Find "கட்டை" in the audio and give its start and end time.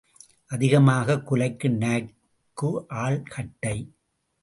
3.23-3.93